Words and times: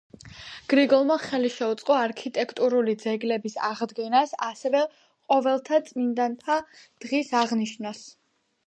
გრიგოლმა 0.71 1.17
ხელი 1.25 1.51
შეუწყო 1.55 1.97
არქიტექტურული 2.05 2.95
ძეგლების 3.03 3.59
აღდგენას, 3.69 4.35
ასევე 4.49 4.83
ყოველთა 4.97 5.83
წმინდანთა 5.93 6.61
დღის 6.81 7.33
აღნიშვნას. 7.45 8.05